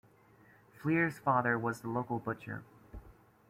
Flear's 0.81 1.19
father 1.19 1.59
was 1.59 1.81
the 1.81 1.87
local 1.87 2.17
butcher. 2.17 2.63